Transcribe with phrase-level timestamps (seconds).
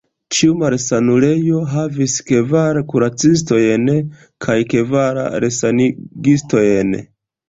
[0.35, 3.85] Ĉiu malsanulejo havis kvar kuracistojn
[4.47, 6.97] kaj kvar resanigistojn.